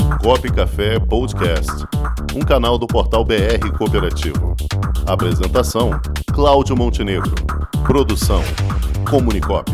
[0.00, 1.70] Comunicop Café Podcast,
[2.34, 4.54] um canal do portal BR Cooperativo.
[5.06, 5.90] Apresentação:
[6.32, 7.34] Cláudio Montenegro.
[7.84, 8.42] Produção:
[9.08, 9.70] Comunicop.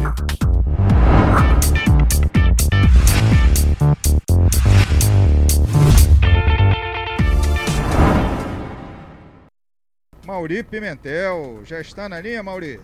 [10.26, 12.80] Mauri Pimentel, já está na linha, Mauri?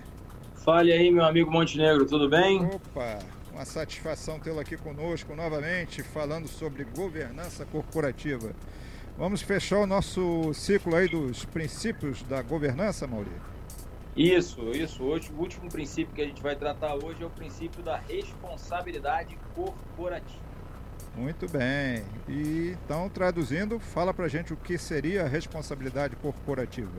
[0.64, 2.64] Fale aí, meu amigo Montenegro, tudo bem?
[2.64, 3.18] Opa,
[3.54, 8.52] uma satisfação tê-lo aqui conosco novamente, falando sobre governança corporativa.
[9.16, 13.30] Vamos fechar o nosso ciclo aí dos princípios da governança, Mauri?
[14.16, 15.04] Isso, isso.
[15.04, 19.38] Hoje, o último princípio que a gente vai tratar hoje é o princípio da responsabilidade
[19.54, 20.42] corporativa.
[21.16, 22.04] Muito bem.
[22.28, 26.90] E então, traduzindo, fala pra gente o que seria a responsabilidade corporativa.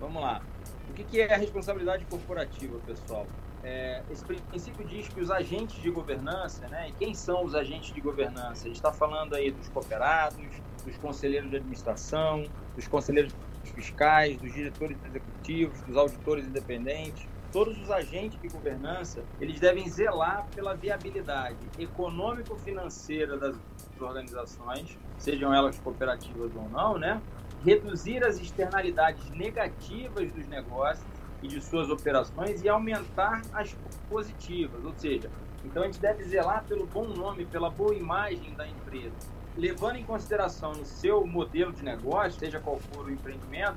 [0.00, 0.40] Vamos lá.
[0.88, 3.26] O que é a responsabilidade corporativa, pessoal?
[3.64, 6.90] É, esse princípio diz que os agentes de governança, né?
[6.90, 8.64] E quem são os agentes de governança?
[8.64, 10.38] A gente está falando aí dos cooperados,
[10.84, 12.44] dos conselheiros de administração,
[12.76, 13.34] dos conselheiros
[13.74, 17.26] fiscais, dos diretores executivos, dos auditores independentes.
[17.50, 23.56] Todos os agentes de governança, eles devem zelar pela viabilidade econômico-financeira das
[23.98, 27.22] organizações, sejam elas cooperativas ou não, né?
[27.64, 31.06] reduzir as externalidades negativas dos negócios
[31.44, 33.76] e de suas operações e aumentar as
[34.08, 35.30] positivas, ou seja,
[35.62, 39.14] então a gente deve zelar pelo bom nome, pela boa imagem da empresa,
[39.54, 43.76] levando em consideração no seu modelo de negócio, seja qual for o empreendimento,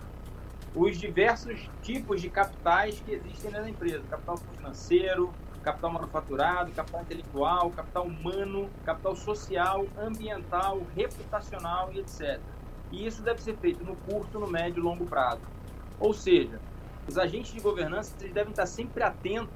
[0.73, 7.69] os diversos tipos de capitais que existem na empresa, capital financeiro, capital manufaturado, capital intelectual,
[7.71, 12.39] capital humano, capital social, ambiental, reputacional e etc.
[12.91, 15.41] E isso deve ser feito no curto, no médio e longo prazo.
[15.99, 16.61] Ou seja,
[17.07, 19.47] os agentes de governança eles devem estar sempre atentos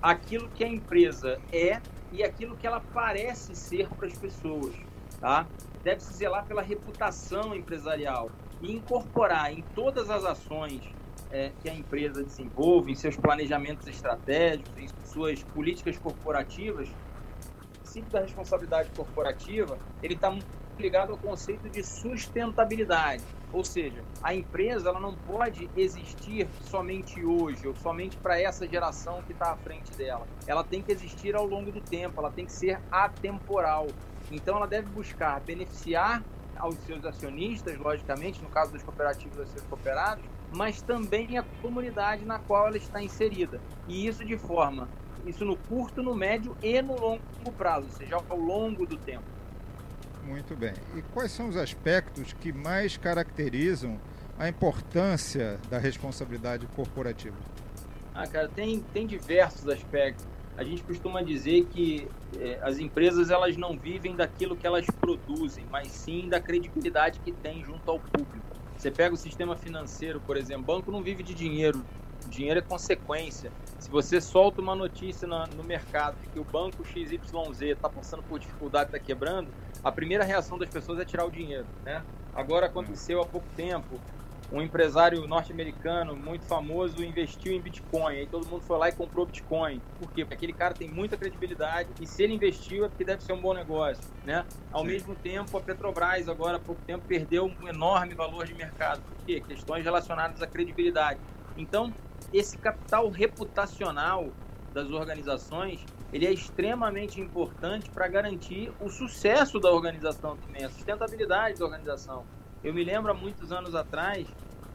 [0.00, 1.80] àquilo que a empresa é
[2.12, 4.74] e aquilo que ela parece ser para as pessoas.
[5.20, 5.46] Tá?
[5.84, 8.30] Deve-se zelar pela reputação empresarial
[8.62, 10.82] e incorporar em todas as ações
[11.30, 18.10] é, que a empresa desenvolve, em seus planejamentos estratégicos, em suas políticas corporativas, o princípio
[18.10, 20.30] da responsabilidade corporativa ele está
[20.80, 23.22] ligado ao conceito de sustentabilidade.
[23.52, 29.22] Ou seja, a empresa ela não pode existir somente hoje ou somente para essa geração
[29.22, 30.26] que está à frente dela.
[30.46, 33.88] Ela tem que existir ao longo do tempo, ela tem que ser atemporal.
[34.30, 36.22] Então ela deve buscar beneficiar
[36.56, 42.24] aos seus acionistas, logicamente, no caso dos cooperativos, aos seus cooperados, mas também a comunidade
[42.24, 43.60] na qual ela está inserida.
[43.88, 44.88] E isso de forma,
[45.26, 49.39] isso no curto, no médio e no longo prazo, ou seja, ao longo do tempo.
[50.30, 50.72] Muito bem.
[50.96, 53.98] E quais são os aspectos que mais caracterizam
[54.38, 57.36] a importância da responsabilidade corporativa?
[58.14, 60.24] Ah, cara, tem, tem diversos aspectos.
[60.56, 62.06] A gente costuma dizer que
[62.38, 67.32] é, as empresas elas não vivem daquilo que elas produzem, mas sim da credibilidade que
[67.32, 68.46] tem junto ao público.
[68.76, 71.84] Você pega o sistema financeiro, por exemplo, banco não vive de dinheiro,
[72.28, 73.50] dinheiro é consequência.
[73.78, 77.22] Se você solta uma notícia no, no mercado de que o banco XYZ
[77.62, 79.48] está passando por dificuldade, está quebrando,
[79.82, 81.66] a primeira reação das pessoas é tirar o dinheiro.
[81.84, 82.02] Né?
[82.34, 83.98] Agora aconteceu há pouco tempo,
[84.52, 88.16] um empresário norte-americano muito famoso investiu em Bitcoin.
[88.16, 89.80] Aí todo mundo foi lá e comprou Bitcoin.
[89.98, 90.24] Por quê?
[90.24, 93.40] Porque aquele cara tem muita credibilidade e se ele investiu é porque deve ser um
[93.40, 94.44] bom negócio, né?
[94.72, 94.88] Ao Sim.
[94.88, 99.00] mesmo tempo, a Petrobras agora há pouco tempo perdeu um enorme valor de mercado.
[99.02, 99.40] Por quê?
[99.40, 101.20] Questões relacionadas à credibilidade.
[101.56, 101.92] Então,
[102.32, 104.28] esse capital reputacional
[104.72, 111.58] das organizações ele é extremamente importante para garantir o sucesso da organização também, a sustentabilidade
[111.58, 112.24] da organização.
[112.64, 114.26] Eu me lembro há muitos anos atrás,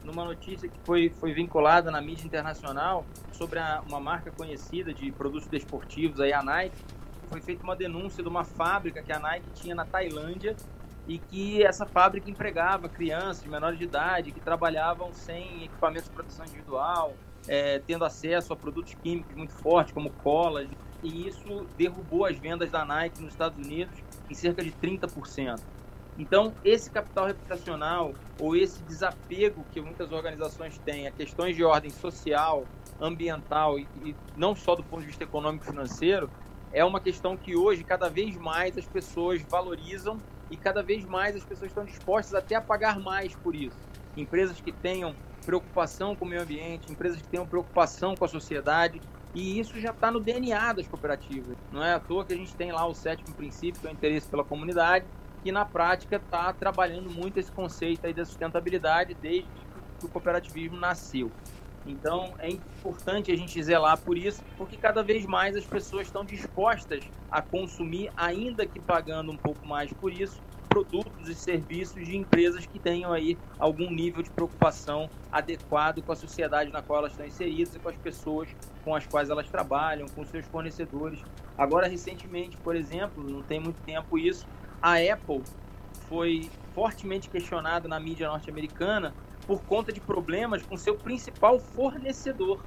[0.02, 5.12] numa notícia que foi, foi vinculada na mídia internacional sobre a, uma marca conhecida de
[5.12, 6.76] produtos desportivos, aí a Nike,
[7.28, 10.56] foi feita uma denúncia de uma fábrica que a Nike tinha na Tailândia
[11.06, 16.46] e que essa fábrica empregava crianças menores de idade que trabalhavam sem equipamentos de proteção
[16.46, 17.14] individual,
[17.48, 20.66] é, tendo acesso a produtos químicos muito fortes, como cola,
[21.02, 23.94] e isso derrubou as vendas da Nike nos Estados Unidos
[24.28, 25.60] em cerca de 30%.
[26.18, 31.90] Então, esse capital reputacional ou esse desapego que muitas organizações têm a questões de ordem
[31.90, 32.64] social,
[33.00, 36.30] ambiental e, e não só do ponto de vista econômico e financeiro,
[36.72, 40.18] é uma questão que hoje cada vez mais as pessoas valorizam
[40.50, 43.76] e cada vez mais as pessoas estão dispostas até a pagar mais por isso.
[44.16, 45.14] Empresas que tenham
[45.46, 49.00] preocupação com o meio ambiente, empresas que tenham preocupação com a sociedade,
[49.32, 51.56] e isso já está no DNA das cooperativas.
[51.70, 53.92] Não é à toa que a gente tem lá o sétimo princípio, que é o
[53.92, 55.06] interesse pela comunidade,
[55.44, 59.48] que na prática está trabalhando muito esse conceito aí da sustentabilidade desde
[60.00, 61.30] que o cooperativismo nasceu.
[61.86, 66.24] Então é importante a gente zelar por isso, porque cada vez mais as pessoas estão
[66.24, 70.40] dispostas a consumir, ainda que pagando um pouco mais por isso,
[70.76, 76.16] produtos e serviços de empresas que tenham aí algum nível de preocupação adequado com a
[76.16, 78.48] sociedade na qual elas estão inseridas e com as pessoas
[78.84, 81.18] com as quais elas trabalham, com seus fornecedores.
[81.56, 84.46] Agora, recentemente, por exemplo, não tem muito tempo isso,
[84.82, 85.42] a Apple
[86.08, 89.14] foi fortemente questionada na mídia norte-americana
[89.46, 92.62] por conta de problemas com seu principal fornecedor,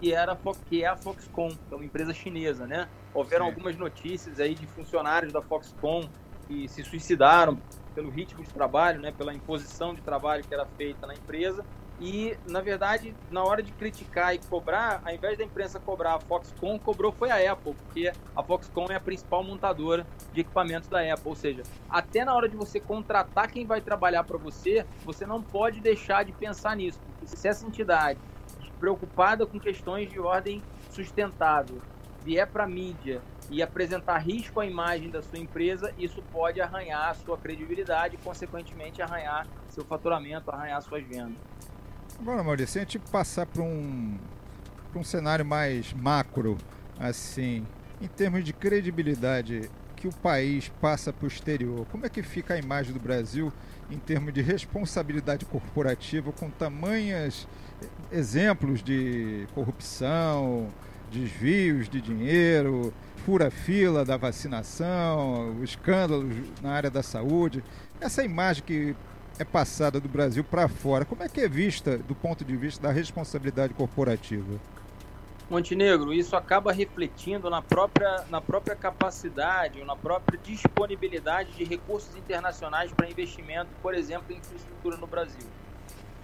[0.00, 0.38] que era
[0.68, 2.88] que é a Foxconn, que é uma empresa chinesa, né?
[3.14, 3.52] Houveram Sim.
[3.52, 6.06] algumas notícias aí de funcionários da Foxconn
[6.46, 7.58] que se suicidaram
[7.94, 11.64] pelo ritmo de trabalho, né, pela imposição de trabalho que era feita na empresa.
[12.00, 16.20] E, na verdade, na hora de criticar e cobrar, ao invés da imprensa cobrar a
[16.20, 21.00] Foxconn, cobrou foi a Apple, porque a Foxconn é a principal montadora de equipamentos da
[21.00, 21.28] Apple.
[21.28, 25.40] Ou seja, até na hora de você contratar quem vai trabalhar para você, você não
[25.40, 26.98] pode deixar de pensar nisso.
[27.06, 28.18] Porque se essa entidade
[28.80, 30.60] preocupada com questões de ordem
[30.90, 31.80] sustentável
[32.24, 37.10] vier para a mídia e apresentar risco à imagem da sua empresa, isso pode arranhar
[37.10, 41.36] a sua credibilidade e, consequentemente, arranhar seu faturamento, arranhar suas vendas.
[42.18, 44.18] Agora, Maurício, se a gente passar para um,
[44.94, 46.56] um cenário mais macro,
[46.98, 47.66] assim,
[48.00, 52.54] em termos de credibilidade que o país passa para o exterior, como é que fica
[52.54, 53.52] a imagem do Brasil
[53.90, 57.48] em termos de responsabilidade corporativa com tamanhos
[58.12, 60.70] exemplos de corrupção,
[61.14, 62.92] desvios de dinheiro,
[63.24, 67.62] fura-fila da vacinação, escândalos na área da saúde.
[68.00, 68.96] Essa imagem que
[69.38, 72.82] é passada do Brasil para fora, como é que é vista do ponto de vista
[72.82, 74.60] da responsabilidade corporativa?
[75.48, 82.16] Montenegro, isso acaba refletindo na própria, na própria capacidade ou na própria disponibilidade de recursos
[82.16, 85.46] internacionais para investimento, por exemplo, em infraestrutura no Brasil.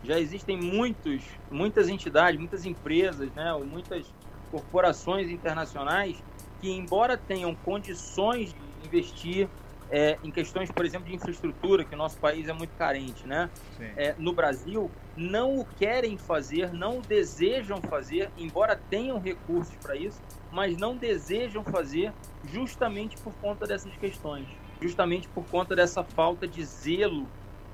[0.03, 4.07] Já existem muitos, muitas entidades, muitas empresas, né, muitas
[4.50, 6.23] corporações internacionais
[6.61, 9.49] que, embora tenham condições de investir
[9.91, 13.50] é, em questões, por exemplo, de infraestrutura, que o nosso país é muito carente, né?
[13.97, 19.97] É, no Brasil, não o querem fazer, não o desejam fazer, embora tenham recursos para
[19.97, 20.20] isso,
[20.52, 22.12] mas não desejam fazer
[22.52, 24.47] justamente por conta dessas questões,
[24.81, 27.26] justamente por conta dessa falta de zelo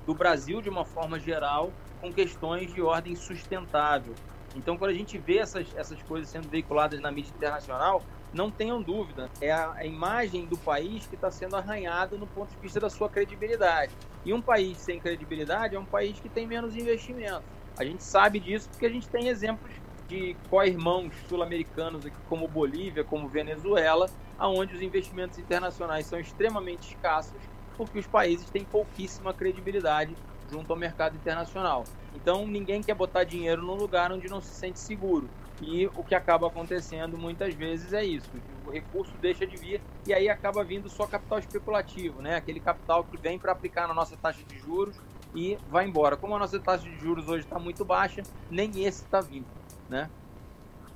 [0.06, 1.70] do Brasil, de uma forma geral,
[2.00, 4.14] com questões de ordem sustentável.
[4.56, 8.82] Então, quando a gente vê essas, essas coisas sendo veiculadas na mídia internacional, não tenham
[8.82, 12.81] dúvida, é a, a imagem do país que está sendo arranhada no ponto de vista
[12.81, 13.93] da sua credibilidade.
[14.25, 17.44] E um país sem credibilidade é um país que tem menos investimento.
[17.79, 19.70] A gente sabe disso porque a gente tem exemplos
[20.08, 27.41] de co-irmãos sul-americanos como Bolívia, como Venezuela, aonde os investimentos internacionais são extremamente escassos
[27.76, 30.17] porque os países têm pouquíssima credibilidade
[30.51, 31.85] junto ao mercado internacional.
[32.15, 35.29] Então, ninguém quer botar dinheiro num lugar onde não se sente seguro.
[35.61, 38.31] E o que acaba acontecendo muitas vezes é isso:
[38.67, 42.37] o recurso deixa de vir e aí acaba vindo só capital especulativo, né?
[42.37, 44.97] Aquele capital que vem para aplicar na nossa taxa de juros
[45.35, 46.17] e vai embora.
[46.17, 49.47] Como a nossa taxa de juros hoje está muito baixa, nem esse está vindo,
[49.89, 50.11] né?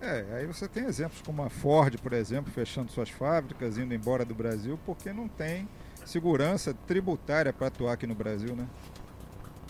[0.01, 4.25] É, aí você tem exemplos como a Ford, por exemplo, fechando suas fábricas, indo embora
[4.25, 5.69] do Brasil, porque não tem
[6.07, 8.67] segurança tributária para atuar aqui no Brasil, né?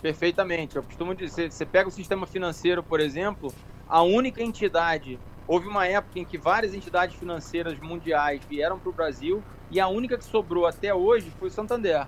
[0.00, 0.76] Perfeitamente.
[0.76, 3.52] Eu costumo dizer, você pega o sistema financeiro, por exemplo,
[3.88, 8.92] a única entidade, houve uma época em que várias entidades financeiras mundiais vieram para o
[8.92, 12.06] Brasil e a única que sobrou até hoje foi o Santander,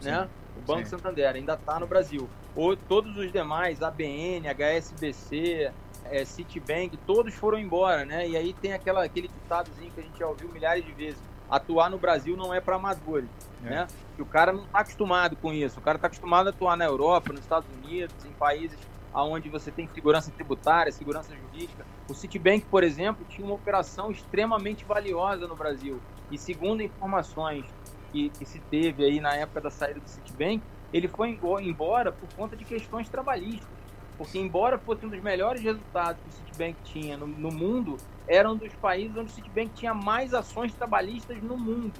[0.00, 0.10] Sim.
[0.10, 0.28] né?
[0.56, 0.90] O Banco Sim.
[0.90, 2.28] Santander ainda está no Brasil.
[2.54, 5.72] Ou todos os demais, ABN, HSBC,
[6.04, 8.28] é, Citibank, todos foram embora, né?
[8.28, 11.90] E aí tem aquela, aquele ditadozinho que a gente já ouviu milhares de vezes atuar
[11.90, 13.28] no Brasil não é para amadores,
[13.64, 13.70] é.
[13.70, 13.86] né?
[14.16, 15.78] Que o cara não está acostumado com isso.
[15.78, 18.78] O cara está acostumado a atuar na Europa, nos Estados Unidos, em países
[19.22, 21.86] onde você tem segurança tributária, segurança jurídica.
[22.08, 26.00] O Citibank, por exemplo, tinha uma operação extremamente valiosa no Brasil.
[26.30, 27.64] E segundo informações
[28.10, 32.28] que, que se teve aí na época da saída do Citibank, ele foi embora por
[32.34, 33.68] conta de questões trabalhistas.
[34.16, 38.50] Porque, embora fosse um dos melhores resultados que o Citibank tinha no, no mundo, era
[38.50, 41.92] um dos países onde o Citibank tinha mais ações trabalhistas no mundo.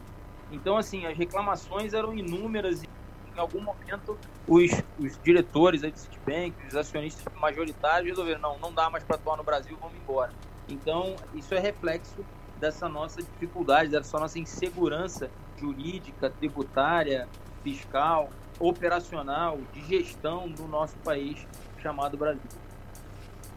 [0.51, 2.89] Então, assim, as reclamações eram inúmeras e,
[3.35, 4.17] em algum momento,
[4.47, 9.37] os, os diretores do Citibank, os acionistas majoritários resolveram, não, não dá mais para atuar
[9.37, 10.33] no Brasil, vamos embora.
[10.69, 12.25] Então, isso é reflexo
[12.61, 17.29] dessa nossa dificuldade, dessa nossa insegurança jurídica, tributária,
[17.63, 21.47] fiscal, operacional, de gestão do nosso país
[21.85, 22.41] chamado Brasil.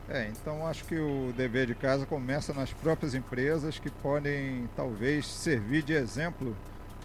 [0.10, 5.26] É, então acho que o dever de casa começa nas próprias empresas que podem talvez
[5.26, 6.56] servir de exemplo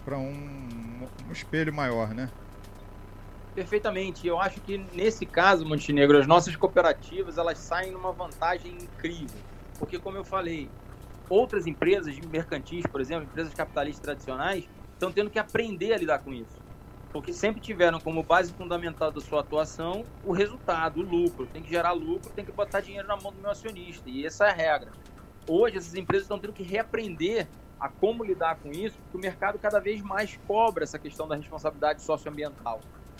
[0.05, 2.29] para um, um, espelho maior, né?
[3.55, 4.27] Perfeitamente.
[4.27, 9.39] Eu acho que nesse caso, Montenegro, as nossas cooperativas elas saem numa vantagem incrível.
[9.79, 10.69] Porque, como eu falei,
[11.29, 16.33] outras empresas mercantis, por exemplo, empresas capitalistas tradicionais, estão tendo que aprender a lidar com
[16.33, 16.62] isso.
[17.13, 21.45] Porque sempre tiveram como base fundamental da sua atuação o resultado, o lucro.
[21.45, 24.09] Tem que gerar lucro, tem que botar dinheiro na mão do meu acionista.
[24.09, 24.91] E essa é a regra.
[25.47, 27.47] Hoje, essas empresas estão tendo que reaprender
[27.79, 31.35] a como lidar com isso, porque o mercado cada vez mais cobra essa questão da
[31.35, 32.79] responsabilidade socioambiental.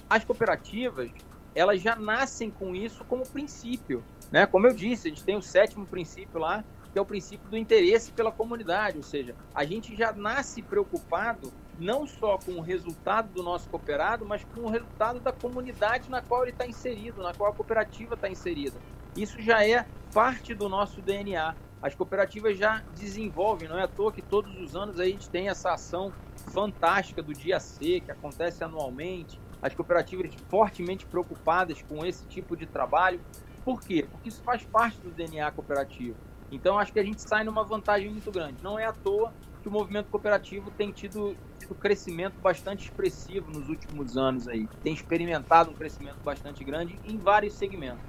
[0.10, 1.12] As cooperativas,
[1.54, 4.04] elas já nascem com isso como princípio.
[4.32, 4.46] Né?
[4.48, 7.58] Como eu disse, a gente tem o sétimo princípio lá, que é o princípio do
[7.58, 11.52] interesse pela comunidade, ou seja, a gente já nasce preocupado
[11.84, 16.22] não só com o resultado do nosso cooperado, mas com o resultado da comunidade na
[16.22, 18.80] qual ele está inserido, na qual a cooperativa está inserida.
[19.16, 21.56] Isso já é parte do nosso DNA.
[21.82, 25.50] As cooperativas já desenvolvem, não é à toa que todos os anos a gente tem
[25.50, 26.14] essa ação
[26.52, 32.66] fantástica do Dia C, que acontece anualmente, as cooperativas fortemente preocupadas com esse tipo de
[32.66, 33.20] trabalho.
[33.64, 34.08] Por quê?
[34.10, 36.18] Porque isso faz parte do DNA cooperativo.
[36.52, 38.62] Então, acho que a gente sai numa vantagem muito grande.
[38.62, 43.68] Não é à toa que o movimento cooperativo tem tido, tido crescimento bastante expressivo nos
[43.70, 44.68] últimos anos aí.
[44.84, 48.04] Tem experimentado um crescimento bastante grande em vários segmentos.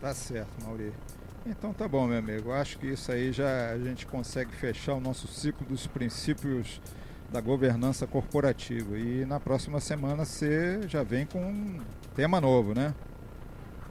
[0.00, 0.92] Tá certo, Mauri.
[1.46, 2.52] Então tá bom, meu amigo.
[2.52, 6.80] Acho que isso aí já a gente consegue fechar o nosso ciclo dos princípios
[7.30, 8.98] da governança corporativa.
[8.98, 11.80] E na próxima semana você já vem com um
[12.14, 12.94] tema novo, né?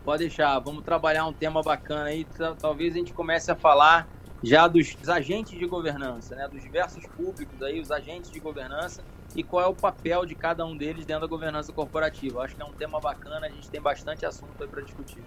[0.04, 2.26] Pode deixar, vamos trabalhar um tema bacana aí.
[2.60, 4.08] Talvez a gente comece a falar
[4.44, 6.48] já dos agentes de governança, né?
[6.48, 9.04] Dos diversos públicos aí, os agentes de governança
[9.36, 12.42] e qual é o papel de cada um deles dentro da governança corporativa.
[12.42, 15.24] Acho que é um tema bacana, a gente tem bastante assunto aí para discutir.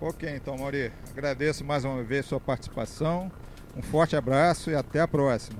[0.00, 3.30] Ok, então, Mauri, agradeço mais uma vez sua participação.
[3.76, 5.58] Um forte abraço e até a próxima.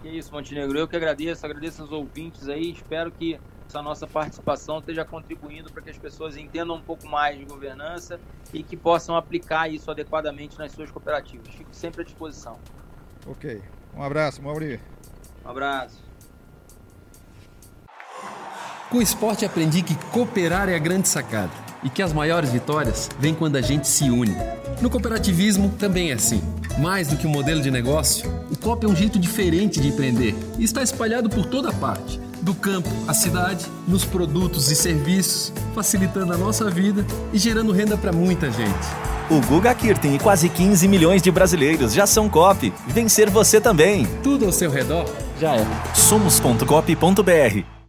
[0.00, 0.78] Que isso, Montenegro.
[0.78, 2.72] Eu que agradeço, agradeço aos ouvintes aí.
[2.72, 7.38] Espero que essa nossa participação esteja contribuindo para que as pessoas entendam um pouco mais
[7.38, 8.20] de governança
[8.52, 11.54] e que possam aplicar isso adequadamente nas suas cooperativas.
[11.54, 12.58] Fico sempre à disposição.
[13.26, 13.62] Ok.
[13.94, 14.80] Um abraço, Mauri.
[15.44, 16.02] Um abraço.
[18.90, 21.52] Com o esporte aprendi que cooperar é a grande sacada
[21.82, 24.34] e que as maiores vitórias vêm quando a gente se une.
[24.80, 26.42] No cooperativismo também é assim.
[26.78, 30.34] Mais do que um modelo de negócio, o COP é um jeito diferente de empreender
[30.58, 36.32] e está espalhado por toda parte do campo à cidade, nos produtos e serviços, facilitando
[36.32, 38.86] a nossa vida e gerando renda para muita gente.
[39.30, 42.72] O Guga Kirten e quase 15 milhões de brasileiros já são COP.
[42.88, 44.06] Vencer você também.
[44.22, 45.06] Tudo ao seu redor
[45.40, 45.66] já é.
[45.94, 47.81] Somos.cop.br